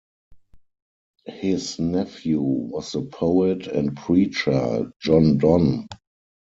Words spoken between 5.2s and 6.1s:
Donne.